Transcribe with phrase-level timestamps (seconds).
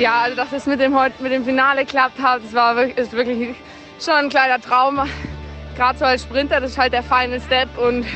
[0.00, 3.12] Ja, also dass es mit dem, mit dem Finale klappt hat, das war wirklich, ist
[3.12, 3.54] wirklich
[4.02, 4.98] schon ein kleiner Traum.
[5.76, 8.06] Gerade so als Sprinter, das ist halt der Final Step und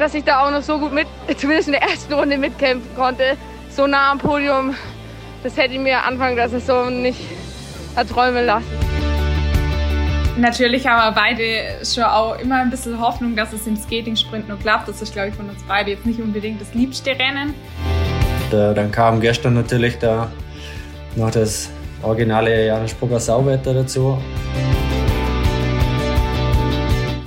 [0.00, 1.06] dass ich da auch noch so gut mit,
[1.36, 3.36] zumindest in der ersten Runde mitkämpfen konnte,
[3.70, 4.74] so nah am Podium,
[5.44, 7.20] das hätte ich mir Anfang der Saison nicht
[7.94, 8.66] erträumen lassen.
[10.38, 14.58] Natürlich haben wir beide schon auch immer ein bisschen Hoffnung, dass es im Skating-Sprint noch
[14.58, 14.88] klappt.
[14.88, 17.54] Das ist, glaube ich, von uns beide jetzt nicht unbedingt das liebste Rennen.
[18.50, 20.28] Da, dann kam gestern natürlich da
[21.16, 21.68] noch das
[22.02, 24.18] originale Janis Brugger Sauwetter dazu.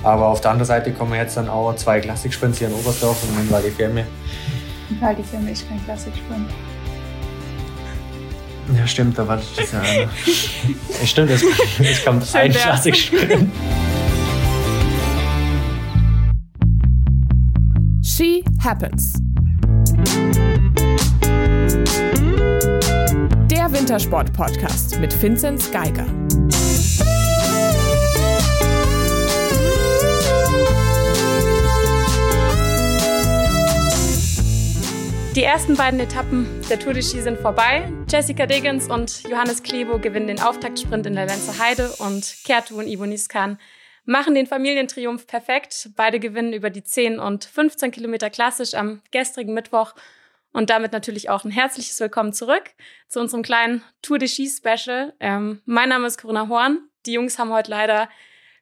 [0.02, 3.40] Aber auf der anderen Seite kommen jetzt dann auch zwei Klassiksprints hier in Oberstdorf und
[3.40, 4.06] in Val di Fiemme.
[5.00, 6.48] Val di Fiemme ist kein Klassiksprint.
[8.76, 9.82] Ja, stimmt, da war das ja.
[11.00, 11.42] ja stimmt, es,
[11.78, 13.50] es kommt Schön ein Klassiksprint.
[18.02, 19.14] She Happens.
[23.78, 26.06] Wintersport-Podcast mit Vinzenz Geiger.
[35.34, 37.92] Die ersten beiden Etappen der Tour de Ski sind vorbei.
[38.08, 42.86] Jessica Diggins und Johannes Klebo gewinnen den Auftaktsprint in der Lenzer Heide und Kertu und
[42.86, 43.58] Ivo Niskan
[44.06, 45.90] machen den Familientriumph perfekt.
[45.96, 49.92] Beide gewinnen über die 10 und 15 Kilometer klassisch am gestrigen Mittwoch.
[50.56, 52.70] Und damit natürlich auch ein herzliches Willkommen zurück
[53.08, 55.12] zu unserem kleinen Tour de Ski Special.
[55.20, 56.88] Ähm, mein Name ist Corona Horn.
[57.04, 58.08] Die Jungs haben heute leider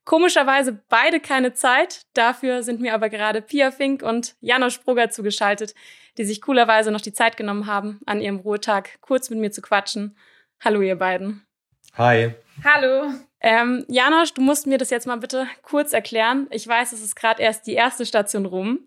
[0.05, 2.07] komischerweise beide keine Zeit.
[2.13, 5.77] Dafür sind mir aber gerade Pia Fink und Janosch Brugger zugeschaltet,
[6.19, 9.63] die sich coolerweise noch die Zeit genommen haben, an ihrem Ruhetag kurz mit mir zu
[9.63, 10.17] quatschen.
[10.65, 11.47] Hallo, ihr beiden.
[11.93, 12.35] Hi.
[12.65, 13.13] Hallo.
[13.47, 16.47] Ähm, Janosch, du musst mir das jetzt mal bitte kurz erklären.
[16.51, 18.79] Ich weiß, es ist gerade erst die erste Station rum,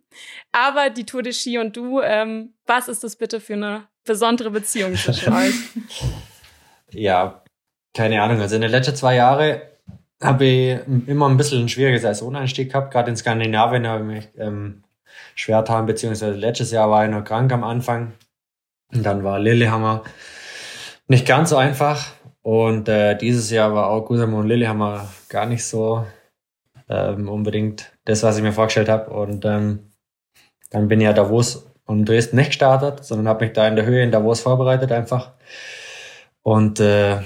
[0.52, 4.50] aber die Tour de Ski und du, ähm, was ist das bitte für eine besondere
[4.50, 5.54] Beziehung zwischen euch?
[6.90, 7.44] Ja,
[7.94, 8.42] keine Ahnung.
[8.42, 9.62] Also in den letzten zwei Jahren
[10.24, 12.92] habe ich immer ein bisschen einen schwierigen Saisoneinstieg gehabt.
[12.92, 14.84] Gerade in Skandinavien habe ich mich ähm,
[15.36, 18.14] schwer getan, beziehungsweise letztes Jahr war ich noch krank am Anfang.
[18.92, 20.04] Und dann war Lillehammer
[21.08, 22.08] nicht ganz so einfach.
[22.48, 26.06] Und äh, dieses Jahr war auch Kusamo und Lillehammer gar nicht so
[26.88, 29.10] ähm, unbedingt das, was ich mir vorgestellt habe.
[29.10, 29.92] Und ähm,
[30.70, 33.86] dann bin ich ja Davos und Dresden nicht gestartet, sondern habe mich da in der
[33.86, 35.34] Höhe in Davos vorbereitet einfach.
[36.42, 37.18] Und äh,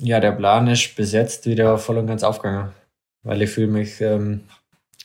[0.00, 2.72] ja, der Plan ist bis jetzt wieder voll und ganz aufgegangen,
[3.22, 4.44] weil ich fühle mich, ähm,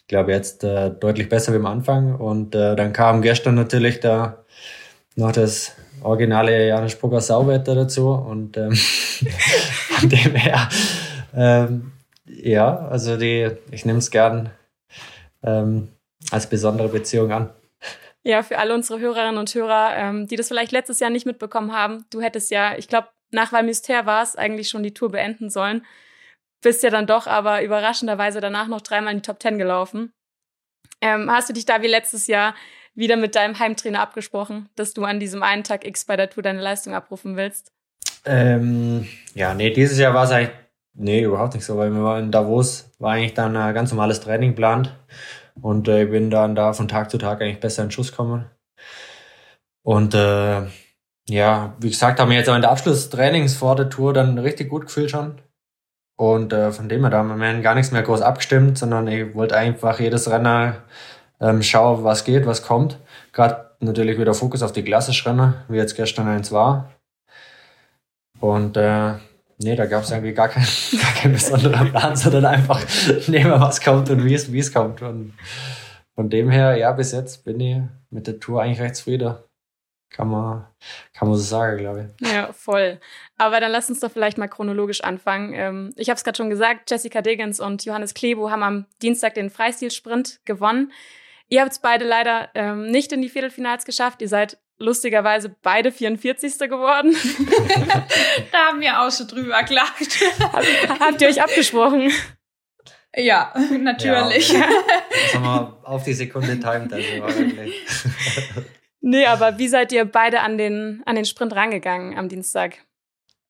[0.08, 2.16] glaube jetzt äh, deutlich besser wie am Anfang.
[2.16, 4.46] Und äh, dann kam gestern natürlich da
[5.18, 5.76] noch das
[6.06, 8.74] originale Janis Brugger Sauwetter dazu und ähm,
[9.96, 10.70] von dem her,
[11.36, 11.92] ähm,
[12.26, 14.52] ja, also die, ich nehme es gern
[15.44, 15.90] ähm,
[16.32, 17.50] als besondere Beziehung an.
[18.24, 21.74] Ja, für alle unsere Hörerinnen und Hörer, ähm, die das vielleicht letztes Jahr nicht mitbekommen
[21.74, 25.50] haben, du hättest ja, ich glaube, nach Valmystère war es eigentlich schon die Tour beenden
[25.50, 25.86] sollen.
[26.62, 30.12] Bist ja dann doch aber überraschenderweise danach noch dreimal in die Top Ten gelaufen.
[31.02, 32.56] Ähm, hast du dich da wie letztes Jahr
[32.96, 36.42] wieder mit deinem Heimtrainer abgesprochen, dass du an diesem einen Tag X bei der Tour
[36.42, 37.75] deine Leistung abrufen willst?
[38.26, 40.56] Ähm, ja, nee, dieses Jahr war es eigentlich,
[40.94, 44.20] nee, überhaupt nicht so, weil wir waren in Davos, war eigentlich dann ein ganz normales
[44.20, 44.96] Training geplant
[45.62, 48.46] und äh, ich bin dann da von Tag zu Tag eigentlich besser in Schuss gekommen.
[49.84, 50.64] Und äh,
[51.30, 54.70] ja, wie gesagt, haben wir jetzt auch in der Abschlusstrainings vor der Tour dann richtig
[54.70, 55.42] gut gefühlt schon.
[56.18, 59.36] Und äh, von dem her, da haben wir gar nichts mehr groß abgestimmt, sondern ich
[59.36, 60.84] wollte einfach jedes Renner
[61.42, 63.00] ähm, schauen, was geht, was kommt.
[63.34, 66.90] Gerade natürlich wieder Fokus auf die klassischen Renner, wie jetzt gestern eins war.
[68.40, 69.14] Und äh,
[69.58, 70.64] nee, da gab es irgendwie gar, kein,
[71.02, 72.82] gar keinen besonderen Plan, sondern einfach
[73.28, 75.02] nehmen, was kommt und wie es, wie es kommt.
[75.02, 75.34] Und
[76.16, 79.36] von dem her, ja, bis jetzt bin ich mit der Tour eigentlich recht zufrieden.
[80.10, 80.66] Kann man,
[81.14, 82.32] kann man so sagen, glaube ich.
[82.32, 83.02] Ja, voll.
[83.38, 85.54] Aber dann lass uns doch vielleicht mal chronologisch anfangen.
[85.54, 89.34] Ähm, ich habe es gerade schon gesagt, Jessica Diggins und Johannes Klebo haben am Dienstag
[89.34, 90.94] den Freistilsprint gewonnen.
[91.50, 94.22] Ihr habt es beide leider ähm, nicht in die Viertelfinals geschafft.
[94.22, 96.58] Ihr seid lustigerweise beide 44.
[96.70, 97.16] geworden.
[98.52, 100.20] da haben wir auch schon drüber geklagt.
[101.00, 102.12] Habt ihr euch abgesprochen?
[103.16, 104.52] Ja, natürlich.
[104.52, 105.40] Ja, okay.
[105.42, 107.08] wir auf die Sekunde timed, also.
[109.08, 112.80] Nee, aber wie seid ihr beide an den, an den Sprint rangegangen am Dienstag?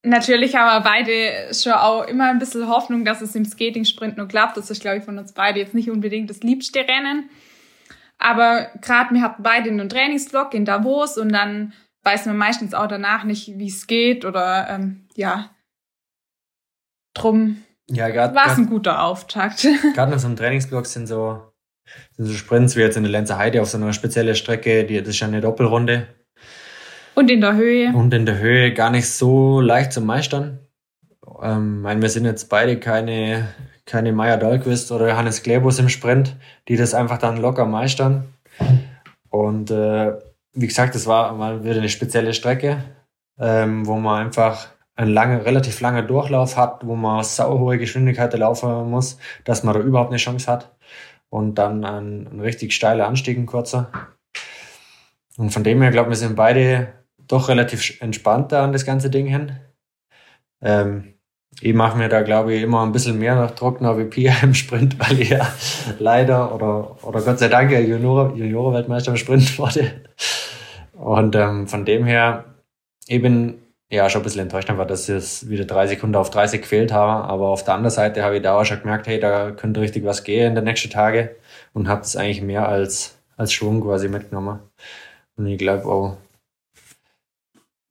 [0.04, 4.28] Natürlich haben wir beide schon auch immer ein bisschen Hoffnung, dass es im Skating-Sprint noch
[4.28, 4.58] klappt.
[4.58, 7.30] Das ist, glaube ich, von uns beide jetzt nicht unbedingt das liebste Rennen.
[8.18, 11.74] Aber gerade wir hatten beide einen Trainingsvlog in Davos und dann
[12.04, 15.52] weiß man meistens auch danach nicht, wie es geht oder ähm, ja.
[17.14, 19.68] Drum ja, war es ein guter Auftakt.
[19.94, 21.56] Gerade in so einem Trainingsvlog sind so
[22.14, 25.00] sind so Sprints wie jetzt in der Lenzer Heide auf so einer speziellen Strecke, die,
[25.00, 26.08] das ist ja eine Doppelrunde.
[27.14, 27.94] Und in der Höhe?
[27.94, 30.60] Und in der Höhe gar nicht so leicht zu meistern.
[31.42, 33.48] Ähm, mein, wir sind jetzt beide keine,
[33.86, 36.36] keine Maya Dahlquist oder Johannes Klebus im Sprint,
[36.68, 38.34] die das einfach dann locker meistern.
[39.30, 40.14] Und äh,
[40.54, 42.84] wie gesagt, das war mal wieder eine spezielle Strecke,
[43.40, 48.34] ähm, wo man einfach einen lange, relativ langen Durchlauf hat, wo man sau hohe Geschwindigkeit
[48.34, 50.72] laufen muss, dass man da überhaupt eine Chance hat.
[51.30, 53.92] Und dann ein, ein richtig steiler Anstieg, ein kurzer.
[55.38, 56.94] Und von dem her, glaube ich, wir sind beide
[57.28, 59.60] doch relativ entspannter an das ganze Ding hin.
[60.62, 61.15] Ähm,
[61.62, 64.54] ich mache mir da, glaube ich, immer ein bisschen mehr nach trockener wie Pia im
[64.54, 65.48] Sprint, weil ich ja
[66.00, 69.92] leider oder, oder Gott sei Dank ja Junioren-Weltmeister im Sprint wurde.
[70.94, 72.46] Und ähm, von dem her,
[73.08, 76.62] bin ja schon ein bisschen enttäuscht einfach, dass ich es wieder drei Sekunden auf 30
[76.62, 77.28] gefehlt habe.
[77.28, 80.04] Aber auf der anderen Seite habe ich da auch schon gemerkt, hey, da könnte richtig
[80.06, 81.30] was gehen in den nächsten Tagen
[81.74, 84.60] und habe das eigentlich mehr als, als Schwung quasi mitgenommen.
[85.38, 86.18] Und ich glaube auch,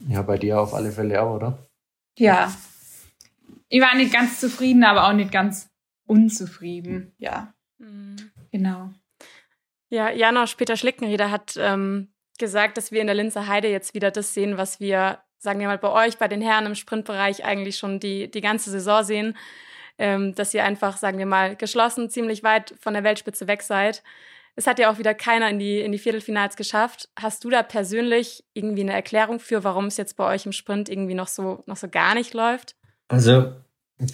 [0.09, 1.59] ja, bei dir auf alle Fälle auch, oder?
[2.19, 2.53] Ja.
[3.69, 5.71] Ich war nicht ganz zufrieden, aber auch nicht ganz
[6.07, 7.15] unzufrieden.
[7.19, 7.55] Ja.
[7.79, 8.31] Mhm.
[8.53, 8.91] Genau.
[9.89, 14.11] Ja, Janosch Peter Schlickenrieder hat ähm, gesagt, dass wir in der Linzer Heide jetzt wieder
[14.11, 17.77] das sehen, was wir, sagen wir mal, bei euch, bei den Herren im Sprintbereich eigentlich
[17.77, 19.37] schon die, die ganze Saison sehen.
[19.97, 24.03] Ähm, dass ihr einfach, sagen wir mal, geschlossen ziemlich weit von der Weltspitze weg seid.
[24.57, 27.09] Es hat ja auch wieder keiner in die, in die Viertelfinals geschafft.
[27.17, 30.89] Hast du da persönlich irgendwie eine Erklärung für, warum es jetzt bei euch im Sprint
[30.89, 32.75] irgendwie noch so, noch so gar nicht läuft?
[33.09, 33.53] Also,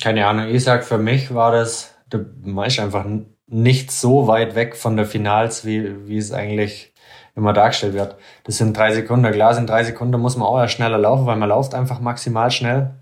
[0.02, 0.48] keine Ahnung.
[0.48, 3.06] Ich sag, für mich war das, der Maisch einfach
[3.46, 6.92] nicht so weit weg von der Finals, wie, wie es eigentlich
[7.34, 8.16] immer dargestellt wird.
[8.44, 9.30] Das sind drei Sekunden.
[9.32, 12.50] Klar, sind drei Sekunden muss man auch erst schneller laufen, weil man läuft einfach maximal
[12.50, 12.94] schnell.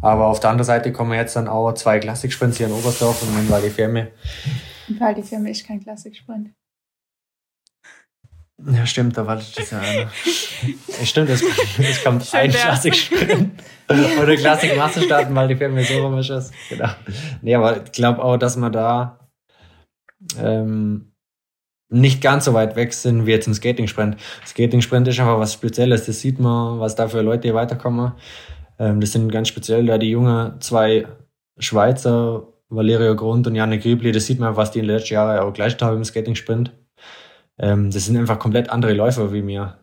[0.00, 3.36] Aber auf der anderen Seite kommen jetzt dann auch zwei Klassiksprints hier in Oberstdorf und
[3.38, 4.08] in Val di Fiemme.
[4.98, 6.50] Weil die Firma ist kein Klassiksprint.
[8.66, 10.10] Ja, stimmt, da war das ja einer.
[11.04, 11.42] stimmt, es,
[11.78, 13.62] es kommt Schön ein Klassiksprint.
[14.22, 16.52] Oder Klassik-Masse starten, weil die Firma so rum ist.
[16.68, 16.88] Genau.
[17.40, 19.30] Nee, aber ich glaube auch, dass wir da
[20.38, 21.12] ähm,
[21.88, 24.16] nicht ganz so weit weg sind wie jetzt im Skating-Sprint.
[24.46, 26.06] Skating-Sprint ist einfach was Spezielles.
[26.06, 28.12] Das sieht man, was da für Leute hier weiterkommen.
[28.78, 31.06] Ähm, das sind ganz speziell da die jungen zwei
[31.58, 35.38] Schweizer Valerio Grund und Janne Griebli, das sieht man, was die in den letzten Jahren
[35.38, 36.72] auch gleich haben im Skating-Sprint.
[37.58, 39.78] Ähm, das sind einfach komplett andere Läufer wie mir.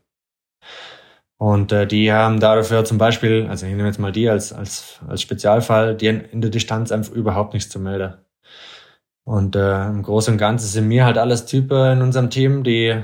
[1.38, 5.00] Und äh, die haben dafür zum Beispiel, also ich nehme jetzt mal die als, als,
[5.08, 8.16] als Spezialfall, die in der Distanz einfach überhaupt nichts zu melden.
[9.26, 13.04] Und äh, im Großen und Ganzen sind mir halt alles Typen in unserem Team, die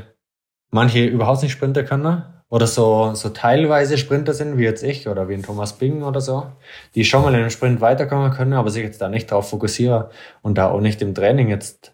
[0.69, 5.29] manche überhaupt nicht Sprinter können oder so, so teilweise Sprinter sind, wie jetzt ich oder
[5.29, 6.51] wie ein Thomas Bing oder so,
[6.95, 10.05] die schon mal in einem Sprint weiterkommen können, aber sich jetzt da nicht drauf fokussieren
[10.41, 11.93] und da auch nicht im Training jetzt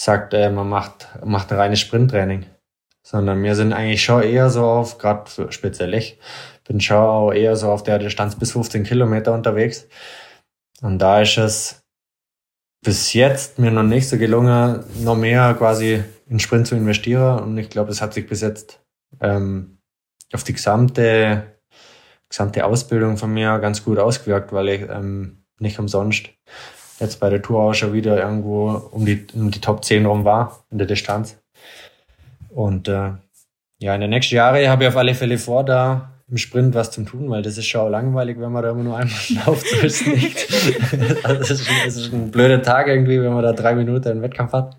[0.00, 2.46] sagt, äh, man macht, macht ein reines Sprinttraining.
[3.02, 6.18] Sondern wir sind eigentlich schon eher so auf, gerade speziell ich,
[6.66, 9.88] bin schon auch eher so auf der Distanz bis 15 Kilometer unterwegs.
[10.80, 11.82] Und da ist es
[12.82, 17.40] bis jetzt mir noch nicht so gelungen, noch mehr quasi in Sprint zu investieren.
[17.40, 18.80] Und ich glaube, das hat sich bis jetzt
[19.20, 19.78] ähm,
[20.32, 21.58] auf die gesamte,
[22.28, 26.30] gesamte Ausbildung von mir ganz gut ausgewirkt, weil ich ähm, nicht umsonst
[27.00, 30.24] jetzt bei der Tour auch schon wieder irgendwo um die, um die Top 10 rum
[30.24, 31.38] war in der Distanz.
[32.50, 33.12] Und äh,
[33.78, 36.92] ja, in den nächsten Jahren habe ich auf alle Fälle vor, da im Sprint was
[36.92, 39.76] zu tun, weil das ist schon langweilig, wenn man da immer nur einmal läuft, so
[39.78, 40.46] ist nicht.
[41.24, 44.52] also ist, es ist ein blöder Tag irgendwie, wenn man da drei Minuten einen Wettkampf
[44.52, 44.76] hat.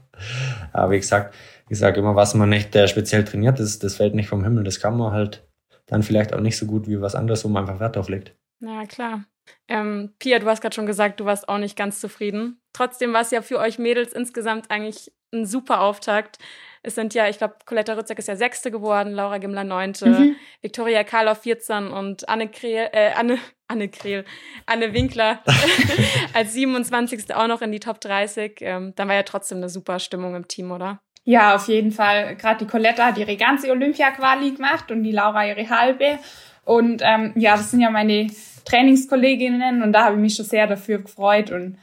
[0.71, 1.33] Aber wie gesagt,
[1.67, 4.63] ich sage immer, was man nicht der speziell trainiert ist, das fällt nicht vom Himmel.
[4.63, 5.45] Das kann man halt
[5.87, 8.33] dann vielleicht auch nicht so gut wie was anderes, wo man einfach Wert drauf legt.
[8.61, 9.25] Ja, klar.
[9.67, 12.61] Ähm, Pia, du hast gerade schon gesagt, du warst auch nicht ganz zufrieden.
[12.73, 16.37] Trotzdem war es ja für euch Mädels insgesamt eigentlich ein super Auftakt.
[16.83, 20.35] Es sind ja, ich glaube, Coletta Rützek ist ja Sechste geworden, Laura Gimler Neunte, mhm.
[20.61, 24.25] Viktoria Karloff 14 und Anne Kreel, äh, Anne, Anne Kreel,
[24.65, 25.43] Anne Winkler
[26.33, 27.33] als 27.
[27.35, 28.57] auch noch in die Top 30.
[28.61, 31.01] Ähm, dann war ja trotzdem eine super Stimmung im Team, oder?
[31.23, 32.35] Ja, auf jeden Fall.
[32.35, 36.17] Gerade die Coletta hat ihre ganze Olympia-Quali gemacht und die Laura ihre halbe.
[36.65, 38.27] Und ähm, ja, das sind ja meine
[38.65, 41.51] Trainingskolleginnen und da habe ich mich schon sehr dafür gefreut.
[41.51, 41.77] Und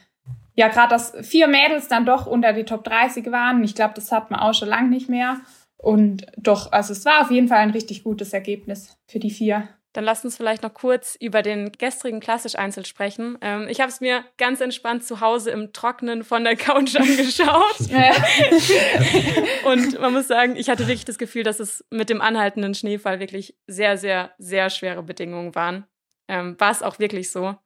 [0.55, 4.13] ja, gerade dass vier Mädels dann doch unter die Top 30 waren, ich glaube, das
[4.13, 5.41] hat man auch schon lange nicht mehr.
[5.77, 9.69] Und doch, also es war auf jeden Fall ein richtig gutes Ergebnis für die vier.
[9.95, 13.39] Dann lasst uns vielleicht noch kurz über den gestrigen Klassisch-Einzel sprechen.
[13.41, 17.81] Ähm, ich habe es mir ganz entspannt zu Hause im Trocknen von der Couch angeschaut.
[19.65, 23.19] und man muss sagen, ich hatte wirklich das Gefühl, dass es mit dem anhaltenden Schneefall
[23.19, 25.87] wirklich sehr, sehr, sehr schwere Bedingungen waren.
[26.29, 27.57] Ähm, War es auch wirklich so?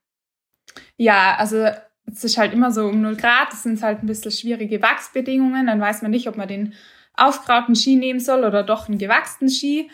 [0.97, 1.67] Ja, also
[2.07, 3.52] es ist halt immer so um 0 Grad.
[3.52, 5.67] Das sind halt ein bisschen schwierige Wachsbedingungen.
[5.67, 6.75] Dann weiß man nicht, ob man den
[7.14, 9.91] aufgrauten Ski nehmen soll oder doch einen gewachsenen Ski.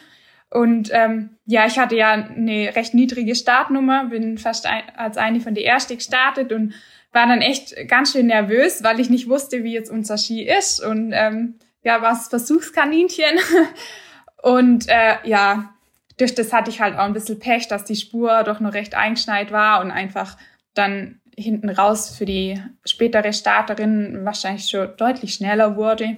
[0.50, 5.40] Und ähm, ja, ich hatte ja eine recht niedrige Startnummer, bin fast ein, als eine
[5.40, 6.74] von den ersten gestartet und
[7.12, 10.82] war dann echt ganz schön nervös, weil ich nicht wusste, wie jetzt unser Ski ist
[10.82, 13.38] und ähm, ja, was Versuchskaninchen.
[14.42, 15.74] und äh, ja,
[16.16, 18.94] durch das hatte ich halt auch ein bisschen Pech, dass die Spur doch noch recht
[18.94, 20.36] eingeschneit war und einfach
[20.74, 26.16] dann hinten raus für die spätere Starterin wahrscheinlich schon deutlich schneller wurde.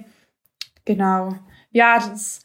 [0.85, 1.35] Genau.
[1.71, 2.43] Ja, das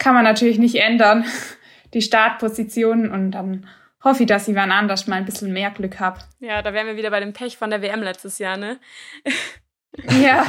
[0.00, 1.24] kann man natürlich nicht ändern,
[1.94, 3.68] die Startposition und dann
[4.02, 6.18] hoffe ich, dass ich wann anders mal ein bisschen mehr Glück habe.
[6.40, 8.80] Ja, da wären wir wieder bei dem Pech von der WM letztes Jahr, ne?
[10.08, 10.46] Ja.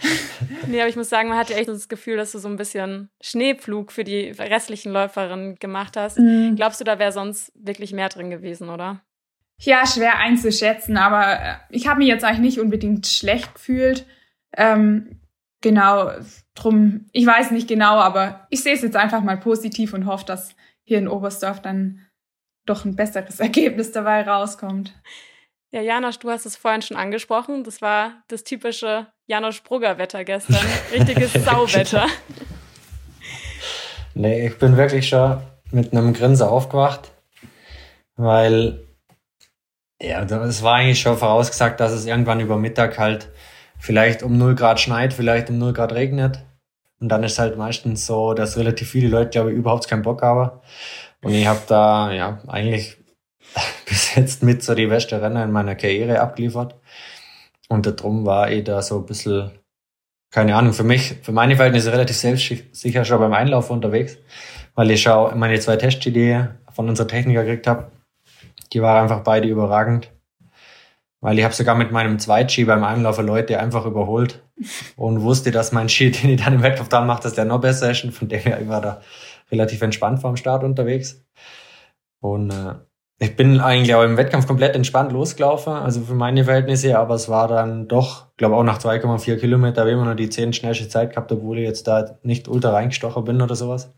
[0.66, 3.10] nee, aber ich muss sagen, man hatte echt das Gefühl, dass du so ein bisschen
[3.20, 6.18] Schneepflug für die restlichen Läuferinnen gemacht hast.
[6.18, 6.56] Mhm.
[6.56, 9.00] Glaubst du, da wäre sonst wirklich mehr drin gewesen, oder?
[9.58, 14.04] Ja, schwer einzuschätzen, aber äh, ich habe mich jetzt eigentlich nicht unbedingt schlecht gefühlt.
[14.56, 15.20] Ähm,
[15.62, 16.10] genau,
[16.54, 20.26] drum, ich weiß nicht genau, aber ich sehe es jetzt einfach mal positiv und hoffe,
[20.26, 20.54] dass
[20.84, 22.06] hier in Oberstdorf dann
[22.66, 24.94] doch ein besseres Ergebnis dabei rauskommt.
[25.70, 27.64] Ja, Janosch, du hast es vorhin schon angesprochen.
[27.64, 30.66] Das war das typische Janosch-Brugger-Wetter gestern.
[30.92, 32.06] Richtiges Sauwetter.
[34.14, 35.40] Nee, ich bin wirklich schon
[35.70, 37.12] mit einem Grinser aufgewacht,
[38.16, 38.86] weil
[40.02, 43.30] ja, es war eigentlich schon vorausgesagt, dass es irgendwann über Mittag halt
[43.82, 46.44] vielleicht um 0 Grad schneit, vielleicht um 0 Grad regnet.
[47.00, 50.22] Und dann ist halt meistens so, dass relativ viele Leute, glaube ich, überhaupt keinen Bock
[50.22, 50.60] haben.
[51.20, 52.96] Und ich habe da ja eigentlich
[53.88, 56.76] bis jetzt mit so die beste Renner in meiner Karriere abgeliefert.
[57.68, 59.50] Und darum war ich da so ein bisschen,
[60.30, 64.16] keine Ahnung, für mich, für meine Verhältnisse relativ selbstsicher schon beim Einlauf unterwegs,
[64.76, 67.90] weil ich schau meine zwei Testski, die von unserer Techniker gekriegt habe,
[68.72, 70.11] die waren einfach beide überragend.
[71.22, 74.42] Weil ich habe sogar mit meinem Zweitski beim Einlaufen Leute einfach überholt
[74.96, 77.60] und wusste, dass mein Ski, den ich dann im Wettkampf dran mache, dass der noch
[77.60, 78.04] besser ist.
[78.04, 79.00] Und von dem her ich war da
[79.50, 81.24] relativ entspannt vor dem Start unterwegs.
[82.20, 82.74] Und äh,
[83.20, 87.28] ich bin eigentlich auch im Wettkampf komplett entspannt losgelaufen, also für meine Verhältnisse, aber es
[87.28, 91.10] war dann doch, glaube auch nach 2,4 Kilometer, habe immer noch die 10 schnellste Zeit
[91.10, 93.94] gehabt, obwohl ich jetzt da nicht ultra reingestochen bin oder sowas.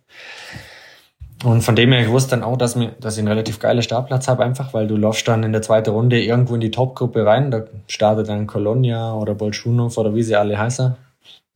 [1.44, 3.82] Und von dem her, ich wusste dann auch, dass, mir, dass ich einen relativ geilen
[3.82, 7.26] Startplatz habe, einfach, weil du laufst dann in der zweiten Runde irgendwo in die Topgruppe
[7.26, 10.96] rein, da startet dann Colonia oder Bolschunov oder wie sie alle heißen.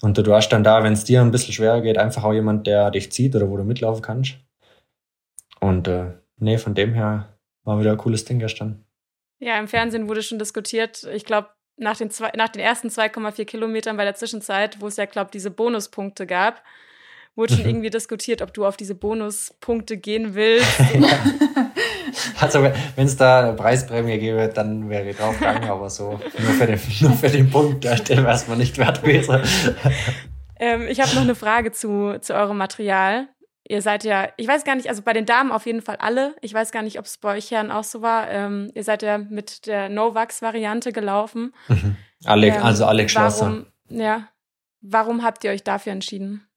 [0.02, 2.66] Und du hast dann da, wenn es dir ein bisschen schwerer geht, einfach auch jemand,
[2.66, 4.36] der dich zieht oder wo du mitlaufen kannst.
[5.60, 7.30] Und äh, nee, von dem her
[7.64, 8.84] war wieder ein cooles Ding gestern.
[9.40, 11.04] Ja, im Fernsehen wurde schon diskutiert.
[11.14, 15.06] Ich glaube, nach den, nach den ersten 2,4 Kilometern bei der Zwischenzeit, wo es ja,
[15.06, 16.62] glaube diese Bonuspunkte gab,
[17.34, 20.66] wurde schon irgendwie diskutiert, ob du auf diese Bonuspunkte gehen willst.
[22.40, 26.52] also, wenn es da eine Preisprämie gäbe, dann wäre ich drauf gegangen, aber so nur
[26.52, 29.40] für den, nur für den Punkt, da wäre es nicht wert gewesen.
[30.58, 33.28] ähm, ich habe noch eine Frage zu, zu eurem Material.
[33.70, 36.34] Ihr seid ja, ich weiß gar nicht, also bei den Damen auf jeden Fall alle.
[36.40, 38.30] Ich weiß gar nicht, ob es bei euch Herren auch so war.
[38.30, 41.52] Ähm, ihr seid ja mit der Novax-Variante gelaufen.
[41.68, 41.96] Mhm.
[42.24, 43.66] Alec, ähm, also Alex Schlosser.
[43.90, 44.28] Ja.
[44.80, 46.47] Warum habt ihr euch dafür entschieden?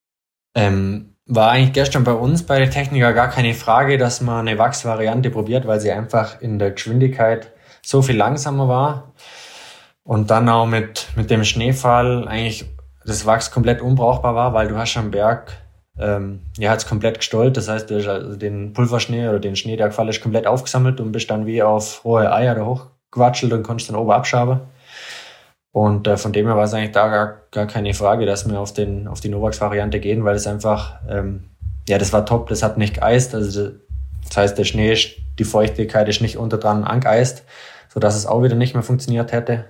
[0.54, 4.58] Ähm, war eigentlich gestern bei uns bei der Techniker gar keine Frage, dass man eine
[4.58, 9.12] Wachs-Variante probiert, weil sie einfach in der Geschwindigkeit so viel langsamer war.
[10.04, 12.66] Und dann auch mit, mit dem Schneefall eigentlich
[13.04, 15.52] das Wachs komplett unbrauchbar war, weil du hast am Berg
[15.98, 17.56] ähm, ja, hat es komplett gestollt.
[17.56, 21.00] Das heißt, du hast also den Pulverschnee oder den Schnee, der gefallen ist, komplett aufgesammelt
[21.00, 24.60] und bist dann wie auf hohe Eier da hochgewatschelt und konntest dann oben abschaben.
[25.72, 28.60] Und äh, von dem her war es eigentlich da gar, gar keine Frage, dass wir
[28.60, 31.50] auf, den, auf die Novax-Variante gehen, weil es einfach, ähm,
[31.88, 33.34] ja, das war top, das hat nicht geeist.
[33.34, 33.70] Also
[34.28, 34.96] das heißt, der Schnee,
[35.38, 37.44] die Feuchtigkeit ist nicht unter dran angeeist,
[37.88, 39.64] sodass es auch wieder nicht mehr funktioniert hätte.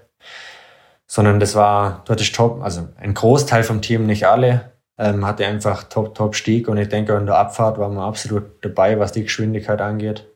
[1.06, 5.46] Sondern das war, dort ist top, also ein Großteil vom Team, nicht alle, ähm, hatte
[5.46, 9.12] einfach top, top Stieg und ich denke, in der Abfahrt waren wir absolut dabei, was
[9.12, 10.31] die Geschwindigkeit angeht.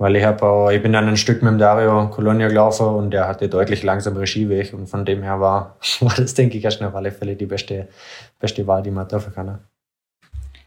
[0.00, 3.10] Weil ich habe auch, ich bin dann ein Stück mit dem Dario Colonia gelaufen und
[3.10, 6.82] der hatte deutlich langsamere Skiweg und von dem her war, war das, denke ich, erst
[6.82, 7.86] auf alle Fälle die beste,
[8.38, 9.58] beste Wahl, die man treffen kann.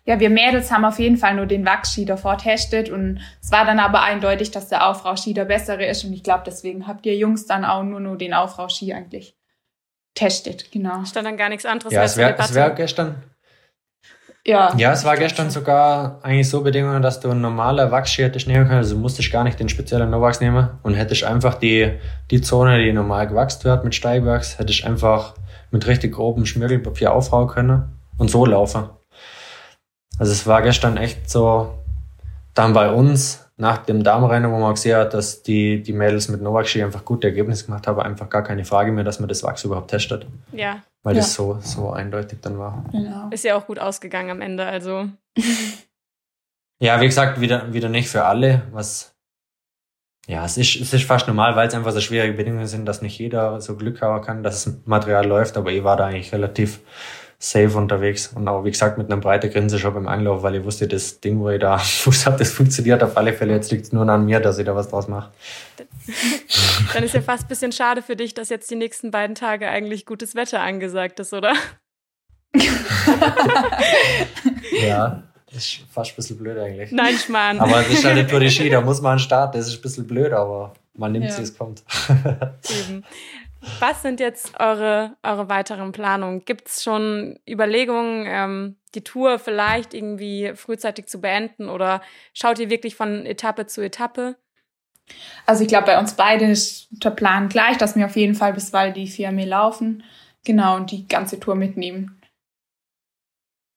[0.05, 3.65] Ja, wir Mädels haben auf jeden Fall nur den Wachsski davor testet und es war
[3.65, 7.15] dann aber eindeutig, dass der Aufrauschski der bessere ist und ich glaube, deswegen habt ihr
[7.15, 9.35] Jungs dann auch nur, nur den Aufrauschski eigentlich
[10.13, 11.05] testet, genau.
[11.05, 11.91] Stand dann gar nichts anderes.
[11.91, 13.23] Ja, es wäre wär gestern.
[14.45, 14.75] Ja.
[14.75, 18.65] Ja, es war gestern sogar eigentlich so Bedingungen, dass du ein normaler Wachsski hättest nehmen
[18.65, 18.79] können.
[18.79, 21.93] Also musstest gar nicht den speziellen Novax nehmen und hättest einfach die,
[22.29, 25.35] die Zone, die normal gewachst wird mit Steigwachs, hättest einfach
[25.71, 28.89] mit richtig grobem Schmirgelpapier aufhauen können und so laufen.
[30.19, 31.73] Also es war gestern echt so,
[32.53, 36.41] dann bei uns nach dem Damenrennen, wo man gesehen hat, dass die, die Mädels mit
[36.41, 39.43] Novak Ski einfach gute Ergebnisse gemacht haben, einfach gar keine Frage mehr, dass man das
[39.43, 40.25] Wachs überhaupt testet.
[40.51, 40.81] Ja.
[41.03, 41.21] Weil ja.
[41.21, 42.83] das so, so eindeutig dann war.
[42.91, 43.29] Genau.
[43.29, 45.07] Ist ja auch gut ausgegangen am Ende, also.
[46.79, 49.15] Ja, wie gesagt, wieder, wieder nicht für alle, was,
[50.27, 53.01] ja, es ist, es ist fast normal, weil es einfach so schwierige Bedingungen sind, dass
[53.01, 56.33] nicht jeder so Glück haben kann, dass das Material läuft, aber ich war da eigentlich
[56.33, 56.79] relativ
[57.43, 60.63] safe unterwegs und auch, wie gesagt, mit einem breiten Grinse schon beim Anlauf, weil ich
[60.63, 63.53] wusste, das Ding, wo ich da Fuß habe, das funktioniert auf alle Fälle.
[63.53, 65.29] Jetzt liegt es nur an mir, dass ich da was draus mache.
[66.93, 69.67] Dann ist ja fast ein bisschen schade für dich, dass jetzt die nächsten beiden Tage
[69.67, 71.53] eigentlich gutes Wetter angesagt ist, oder?
[74.81, 76.93] ja, ist fast ein bisschen blöd eigentlich.
[76.93, 77.59] Nein, Schmarrn.
[77.59, 79.57] Aber es ist halt nicht nur die Ski, da muss man starten.
[79.57, 81.37] Das ist ein bisschen blöd, aber man nimmt ja.
[81.37, 81.83] wie es kommt.
[82.09, 83.03] Eben.
[83.79, 86.45] Was sind jetzt eure, eure weiteren Planungen?
[86.45, 92.01] Gibt es schon Überlegungen, ähm, die Tour vielleicht irgendwie frühzeitig zu beenden oder
[92.33, 94.37] schaut ihr wirklich von Etappe zu Etappe?
[95.45, 98.53] Also ich glaube, bei uns beide ist der Plan gleich, dass wir auf jeden Fall
[98.53, 100.03] bis Val die Fiamme laufen.
[100.45, 102.21] Genau, und die ganze Tour mitnehmen.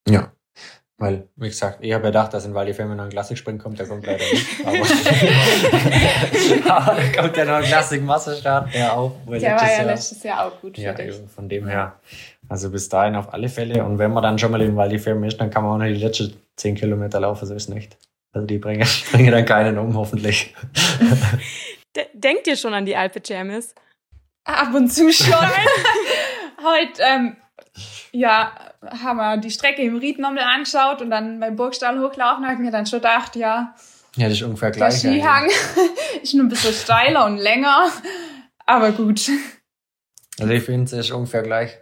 [0.09, 0.33] Ja.
[0.99, 3.79] Weil, wie gesagt, ich habe ja gedacht, dass in di Fiamme noch ein Klassikspring kommt,
[3.79, 4.47] der kommt leider nicht.
[4.65, 4.79] Aber,
[6.75, 9.13] aber kommt ja noch ein Klassik-Massestart, der auch.
[9.27, 11.15] Der war ja Jahr, letztes Jahr auch gut ja, dich.
[11.35, 12.01] Von dem her.
[12.49, 13.85] Also bis dahin auf alle Fälle.
[13.85, 15.85] Und wenn man dann schon mal in di Fiamme ist, dann kann man auch noch
[15.85, 17.99] die letzten 10 Kilometer laufen, so ist nicht.
[18.33, 20.55] Also die bringen, bringen dann keinen um, hoffentlich.
[22.15, 23.75] Denkt ihr schon an die Alpe Chemis?
[24.45, 25.35] Ab und zu schon.
[25.35, 27.37] Heute, ähm,
[28.13, 28.53] ja,
[29.03, 32.61] haben wir die Strecke im Ried nochmal angeschaut und dann beim Burgstall hochlaufen, habe ich
[32.61, 33.75] mir dann schon gedacht, ja.
[34.17, 35.03] Ja, das ist ungefähr gleich.
[35.03, 35.51] Der Skihang
[36.23, 37.91] ist nur ein bisschen steiler und länger,
[38.65, 39.29] aber gut.
[40.39, 41.79] Also ich finde, es ist ungefähr gleich.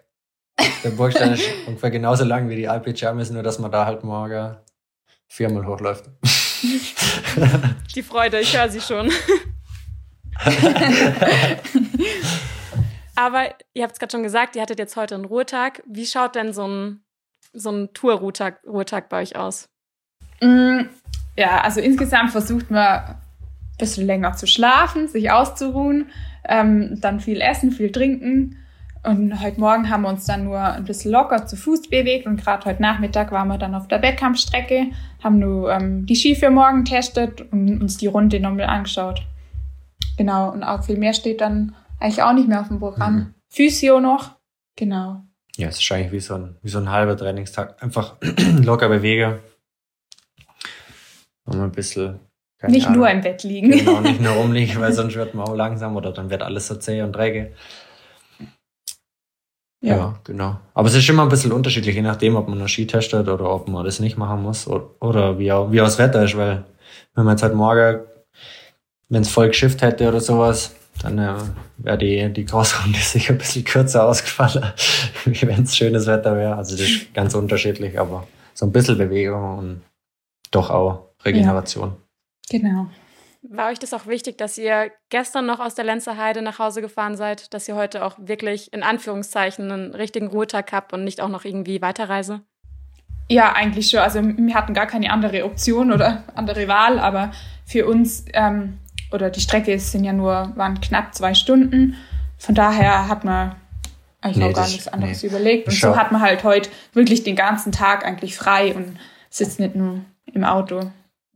[0.82, 4.04] Der Burgstall ist ungefähr genauso lang wie die Alpe Chemis, nur dass man da halt
[4.04, 4.56] morgen
[5.28, 6.04] viermal hochläuft.
[7.94, 9.10] Die Freude, ich höre sie schon.
[13.16, 15.82] Aber ihr habt es gerade schon gesagt, ihr hattet jetzt heute einen Ruhetag.
[15.86, 17.04] Wie schaut denn so ein,
[17.52, 19.68] so ein Tour-Ruhetag Ruhetag bei euch aus?
[20.40, 20.82] Mm,
[21.36, 23.16] ja, also insgesamt versucht man ein
[23.78, 26.10] bisschen länger zu schlafen, sich auszuruhen,
[26.48, 28.58] ähm, dann viel essen, viel trinken
[29.04, 32.42] und heute Morgen haben wir uns dann nur ein bisschen locker zu Fuß bewegt und
[32.42, 34.86] gerade heute Nachmittag waren wir dann auf der Wettkampfstrecke,
[35.22, 39.20] haben nur ähm, die Ski für morgen getestet und uns die Runde nochmal angeschaut.
[40.16, 43.14] Genau, und auch viel mehr steht dann eigentlich auch nicht mehr auf dem Programm.
[43.14, 43.34] Mhm.
[43.50, 44.36] Physio noch,
[44.76, 45.22] genau.
[45.56, 47.80] Ja, es ist eigentlich wie so ein, wie so ein halber Trainingstag.
[47.82, 48.16] Einfach
[48.62, 49.38] locker bewegen.
[51.44, 52.20] Und ein bisschen.
[52.66, 53.00] Nicht Ahnung.
[53.00, 53.70] nur im Bett liegen.
[53.70, 56.76] Genau, nicht nur rumliegen, weil sonst wird man auch langsam oder dann wird alles so
[56.76, 57.52] zäh und träge.
[59.82, 59.96] Ja.
[59.96, 60.18] ja.
[60.24, 60.58] genau.
[60.72, 63.50] Aber es ist immer ein bisschen unterschiedlich, je nachdem, ob man einen Ski testet oder
[63.50, 66.36] ob man das nicht machen muss oder, oder wie, auch, wie auch das Wetter ist,
[66.38, 66.64] weil
[67.14, 68.00] wenn man jetzt halt morgen,
[69.10, 71.34] wenn es voll geschifft hätte oder sowas, dann äh,
[71.78, 74.72] wäre die, die Crossrunde sicher ein bisschen kürzer ausgefallen,
[75.24, 76.56] wie wenn es schönes Wetter wäre.
[76.56, 79.82] Also das ist ganz unterschiedlich, aber so ein bisschen Bewegung und
[80.50, 81.96] doch auch Regeneration.
[82.50, 82.86] Ja, genau.
[83.46, 86.80] War euch das auch wichtig, dass ihr gestern noch aus der Lenzer Heide nach Hause
[86.80, 91.20] gefahren seid, dass ihr heute auch wirklich in Anführungszeichen einen richtigen Ruhetag habt und nicht
[91.20, 92.40] auch noch irgendwie Weiterreise?
[93.28, 94.00] Ja, eigentlich schon.
[94.00, 97.32] Also wir hatten gar keine andere Option oder andere Wahl, aber
[97.66, 98.78] für uns ähm,
[99.14, 101.94] oder die Strecke sind ja nur waren knapp zwei Stunden.
[102.36, 103.54] Von daher hat man
[104.20, 105.28] eigentlich nee, auch gar nichts anderes nee.
[105.28, 105.68] überlegt.
[105.68, 105.92] Und Schau.
[105.92, 108.96] so hat man halt heute wirklich den ganzen Tag eigentlich frei und
[109.30, 110.00] sitzt nicht nur
[110.32, 110.80] im Auto.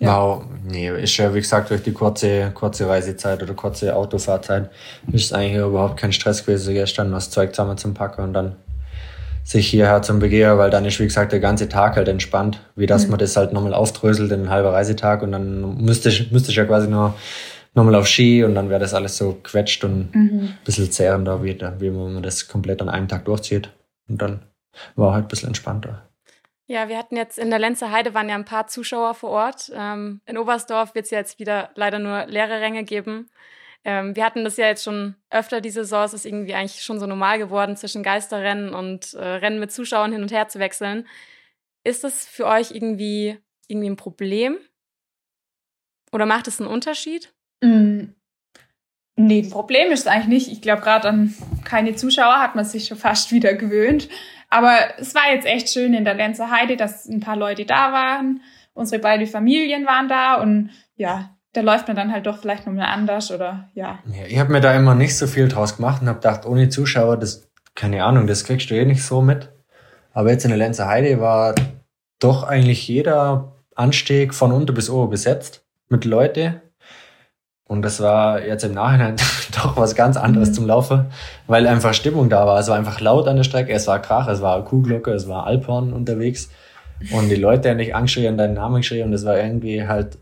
[0.00, 0.16] Ja.
[0.16, 4.70] Wow, nee, ist ja wie gesagt durch die kurze, kurze Reisezeit oder kurze Autofahrzeit
[5.12, 8.56] ist es eigentlich überhaupt kein Stress gewesen gestern, was Zeug zusammen zum Packen und dann
[9.42, 12.86] sich hierher zum Begehen, weil dann ist wie gesagt der ganze Tag halt entspannt, wie
[12.86, 13.12] dass mhm.
[13.12, 16.56] man das halt nochmal aufdröselt in einen halben Reisetag und dann müsste ich, müsste ich
[16.58, 17.14] ja quasi nur
[17.78, 20.40] nochmal auf Ski und dann wäre das alles so quetscht und mhm.
[20.40, 23.70] ein bisschen zehrender, wie, wie man das komplett an einem Tag durchzieht.
[24.08, 24.42] Und dann
[24.96, 26.08] war halt ein bisschen entspannter.
[26.66, 29.72] Ja, wir hatten jetzt in der Lenzer Heide waren ja ein paar Zuschauer vor Ort.
[29.74, 33.30] Ähm, in Oberstdorf wird es jetzt wieder leider nur leere Ränge geben.
[33.84, 36.04] Ähm, wir hatten das ja jetzt schon öfter diese Saison.
[36.04, 40.12] Es ist irgendwie eigentlich schon so normal geworden, zwischen Geisterrennen und äh, Rennen mit Zuschauern
[40.12, 41.06] hin und her zu wechseln.
[41.84, 44.58] Ist das für euch irgendwie, irgendwie ein Problem?
[46.12, 47.32] Oder macht es einen Unterschied?
[47.60, 48.14] Mm,
[49.16, 50.52] nee, ein Problem ist es eigentlich nicht.
[50.52, 54.08] Ich glaube, gerade an keine Zuschauer hat man sich schon fast wieder gewöhnt.
[54.50, 57.92] Aber es war jetzt echt schön in der Lenzer Heide, dass ein paar Leute da
[57.92, 58.40] waren.
[58.72, 62.86] Unsere beiden Familien waren da und ja, da läuft man dann halt doch vielleicht nochmal
[62.86, 63.98] anders oder ja.
[64.06, 66.68] ja ich habe mir da immer nicht so viel draus gemacht und habe gedacht, ohne
[66.68, 69.50] Zuschauer, das, keine Ahnung, das kriegst du eh nicht so mit.
[70.12, 71.54] Aber jetzt in der Lenzer Heide war
[72.18, 76.62] doch eigentlich jeder Anstieg von unten bis oben besetzt mit Leute.
[77.68, 79.16] Und das war jetzt im Nachhinein
[79.52, 80.54] doch was ganz anderes mhm.
[80.54, 81.06] zum Laufen,
[81.46, 82.58] weil einfach Stimmung da war.
[82.58, 85.46] Es war einfach laut an der Strecke, es war Krach, es war Kuhglocke, es war
[85.46, 86.50] Alphorn unterwegs.
[87.12, 90.18] und die Leute haben dich angeschrien, deinen Namen geschrien und das war irgendwie halt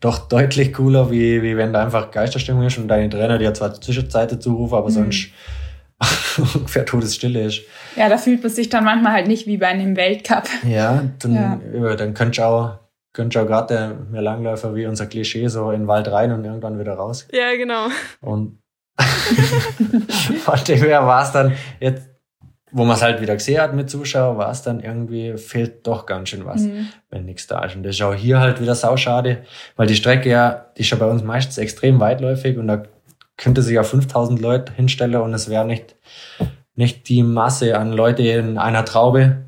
[0.00, 3.72] doch deutlich cooler, wie, wie wenn da einfach Geisterstimmung ist und deine Trainer dir zwar
[3.72, 4.92] Zwischenzeiten zurufen, aber mhm.
[4.92, 5.28] sonst
[6.54, 7.62] ungefähr Todesstille ist.
[7.96, 10.44] Ja, da fühlt man sich dann manchmal halt nicht wie bei einem Weltcup.
[10.68, 11.96] Ja, dann, ja.
[11.96, 12.78] dann könntest du auch,
[13.12, 16.44] könntest auch gerade der mehr Langläufer wie unser Klischee so in den Wald rein und
[16.44, 17.28] irgendwann wieder raus.
[17.32, 17.88] Ja, genau.
[18.20, 18.58] Und
[20.40, 22.08] von dem her war es dann jetzt,
[22.70, 26.06] wo man es halt wieder gesehen hat mit Zuschauern, war es dann irgendwie, fehlt doch
[26.06, 26.88] ganz schön was, mhm.
[27.10, 27.76] wenn nichts da ist.
[27.76, 29.44] Und das ist auch hier halt wieder sauschade,
[29.76, 32.82] weil die Strecke ja, die ist ja bei uns meistens extrem weitläufig und da
[33.36, 35.96] könnte sich ja 5000 Leute hinstellen und es wäre nicht,
[36.74, 39.44] nicht die Masse an Leute in einer Traube.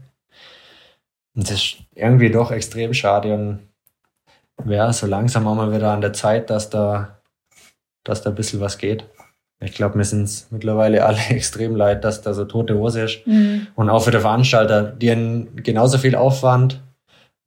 [1.35, 3.69] Und das ist irgendwie doch extrem schade und
[4.63, 7.19] wäre so langsam auch mal wieder an der Zeit, dass da,
[8.05, 9.05] dass da ein bisschen was geht.
[9.61, 13.27] Ich glaube, wir sind mittlerweile alle extrem leid, dass da so tote Hose ist.
[13.27, 13.69] Mhm.
[13.75, 16.83] Und auch für die Veranstalter, die haben genauso viel Aufwand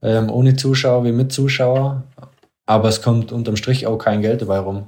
[0.01, 2.03] ähm, ohne Zuschauer wie mit Zuschauer.
[2.65, 4.87] Aber es kommt unterm Strich auch kein Geld dabei rum.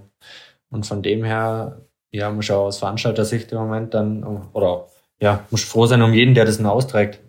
[0.70, 1.78] Und von dem her,
[2.12, 4.88] ja, muss auch aus Veranstalter-Sicht im Moment dann, oder
[5.22, 7.20] ja, muss froh sein um jeden, der das noch austrägt.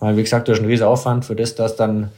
[0.00, 2.10] Weil, wie gesagt, du hast einen riesen Aufwand für das, dass dann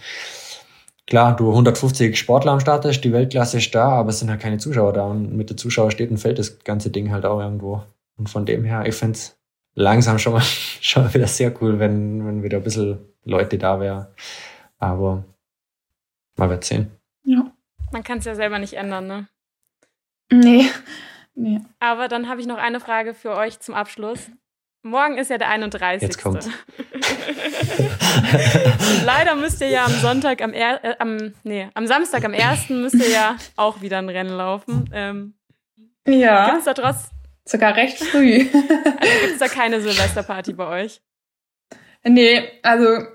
[1.06, 4.40] klar, du 150 Sportler am Start hast, die Weltklasse ist da, aber es sind halt
[4.40, 5.04] keine Zuschauer da.
[5.04, 7.82] Und mit den Zuschauern steht und fällt das ganze Ding halt auch irgendwo.
[8.16, 9.38] Und von dem her, ich finde es
[9.74, 10.42] langsam schon mal,
[10.80, 14.06] schon mal wieder sehr cool, wenn, wenn wieder ein bisschen Leute da wären.
[14.78, 15.24] Aber
[16.36, 16.90] mal wird sehen.
[17.24, 17.52] Ja.
[17.92, 19.28] Man kann es ja selber nicht ändern, ne?
[20.32, 20.64] Nee.
[21.34, 21.60] nee.
[21.78, 24.30] Aber dann habe ich noch eine Frage für euch zum Abschluss.
[24.82, 26.02] Morgen ist ja der 31.
[26.02, 26.48] Jetzt kommt's.
[29.04, 32.70] Leider müsst ihr ja am Sonntag, am, er, äh, am, nee, am Samstag, am 1.
[32.70, 34.90] müsst ihr ja auch wieder ein Rennen laufen.
[34.92, 35.34] Ähm,
[36.06, 36.46] ja.
[36.46, 37.10] Gibt es da trotz...
[37.44, 38.40] Sogar recht früh.
[38.52, 41.00] also gibt es da keine Silvesterparty bei euch?
[42.04, 43.06] Nee, also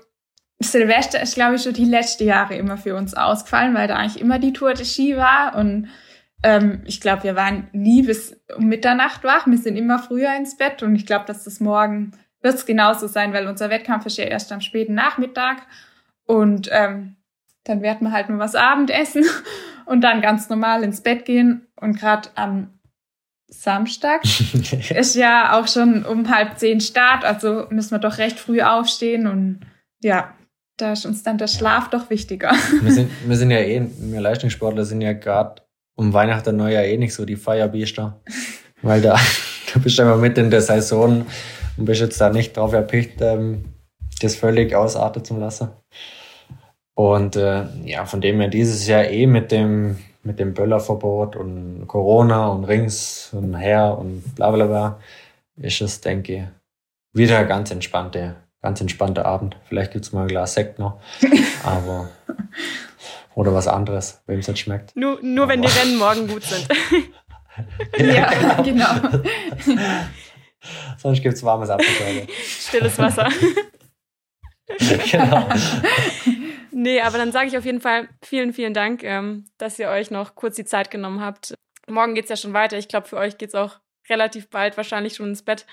[0.60, 4.20] Silvester ist, glaube ich, schon die letzten Jahre immer für uns ausgefallen, weil da eigentlich
[4.20, 5.88] immer die Tour de Ski war und
[6.42, 9.46] ähm, ich glaube, wir waren nie bis um Mitternacht wach.
[9.46, 13.06] Wir sind immer früher ins Bett und ich glaube, dass das morgen wird es genauso
[13.08, 15.62] sein, weil unser Wettkampf ist ja erst am späten Nachmittag
[16.24, 17.16] und ähm,
[17.64, 19.24] dann werden wir halt nur was Abendessen
[19.86, 22.78] und dann ganz normal ins Bett gehen und gerade am
[23.48, 24.22] Samstag
[24.90, 29.26] ist ja auch schon um halb zehn Start, also müssen wir doch recht früh aufstehen
[29.26, 29.60] und
[30.02, 30.34] ja,
[30.76, 32.52] da ist uns dann der Schlaf doch wichtiger.
[32.82, 35.62] Wir sind, wir sind ja eh, wir Leistungssportler sind ja gerade
[35.98, 38.20] um Weihnachten Neujahr eh nicht so die Feierbiester.
[38.82, 39.18] Weil da,
[39.72, 41.26] du bist immer mit in der Saison
[41.76, 43.64] und bist jetzt da nicht drauf erpicht, ähm,
[44.20, 45.70] das völlig ausarten zu lassen.
[46.94, 51.86] Und äh, ja, von dem her dieses Jahr eh mit dem, mit dem Böllerverbot und
[51.88, 55.00] Corona und Rings und her und bla bla bla,
[55.56, 56.42] ist es, denke ich,
[57.12, 59.56] wieder ganz entspannte, ganz entspannter Abend.
[59.68, 61.00] Vielleicht gibt's mal ein Glas Sekt noch.
[61.64, 62.08] Aber
[63.38, 64.96] oder was anderes, wem es nicht schmeckt.
[64.96, 66.66] Nur, nur wenn die Rennen morgen gut sind.
[67.96, 69.22] ja, genau.
[70.96, 72.26] Sonst gibt es warmes Apfelschorle.
[72.36, 73.28] Stilles Wasser.
[75.08, 75.48] genau.
[76.72, 80.10] Nee, aber dann sage ich auf jeden Fall vielen, vielen Dank, ähm, dass ihr euch
[80.10, 81.54] noch kurz die Zeit genommen habt.
[81.88, 82.76] Morgen geht es ja schon weiter.
[82.76, 83.78] Ich glaube, für euch geht es auch
[84.10, 85.64] relativ bald wahrscheinlich schon ins Bett.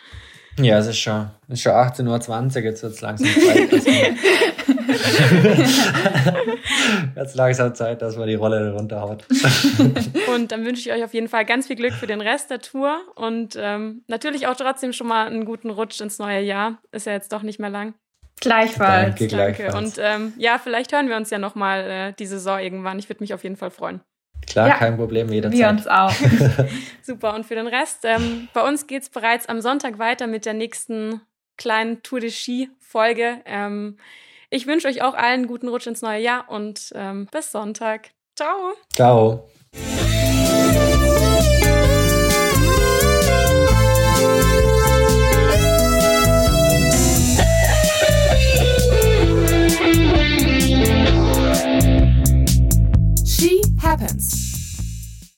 [0.60, 4.55] Ja, es ist schon, es ist schon 18.20 Uhr, jetzt wird es langsam Zeit.
[7.16, 9.26] jetzt langsam Zeit, dass man die Rolle runterhaut.
[10.34, 12.60] und dann wünsche ich euch auf jeden Fall ganz viel Glück für den Rest der
[12.60, 16.80] Tour und ähm, natürlich auch trotzdem schon mal einen guten Rutsch ins neue Jahr.
[16.92, 17.94] Ist ja jetzt doch nicht mehr lang.
[18.42, 19.16] Gleichfalls.
[19.16, 19.74] Danke, gleichfalls.
[19.74, 19.78] Danke.
[19.78, 23.00] Und ähm, ja, vielleicht hören wir uns ja nochmal äh, die Saison irgendwann.
[23.00, 24.02] Ich würde mich auf jeden Fall freuen.
[24.48, 25.60] Klar, ja, kein Problem, jederzeit.
[25.60, 26.12] Wir uns auch.
[27.02, 30.46] Super, und für den Rest, ähm, bei uns geht es bereits am Sonntag weiter mit
[30.46, 31.22] der nächsten
[31.58, 33.42] kleinen Tour de Ski-Folge.
[33.46, 33.98] Ähm,
[34.50, 38.12] ich wünsche euch auch allen guten Rutsch ins neue Jahr und ähm, bis Sonntag.
[38.36, 38.74] Ciao.
[38.94, 39.50] Ciao.